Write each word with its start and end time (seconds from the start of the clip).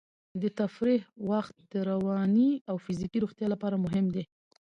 د 0.41 0.43
تفریح 0.59 1.03
وخت 1.29 1.55
د 1.71 1.73
رواني 1.89 2.51
او 2.69 2.75
فزیکي 2.85 3.19
روغتیا 3.23 3.47
لپاره 3.53 3.75
مهم 3.85 4.05
دی. 4.15 4.23